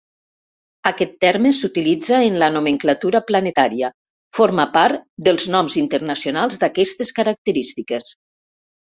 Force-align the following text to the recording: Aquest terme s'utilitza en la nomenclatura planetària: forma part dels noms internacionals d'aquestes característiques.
Aquest 0.89 1.11
terme 1.23 1.49
s'utilitza 1.57 2.21
en 2.29 2.37
la 2.43 2.47
nomenclatura 2.53 3.21
planetària: 3.27 3.91
forma 4.37 4.65
part 4.77 5.03
dels 5.27 5.45
noms 5.57 5.75
internacionals 5.83 6.57
d'aquestes 6.65 7.13
característiques. 7.21 8.09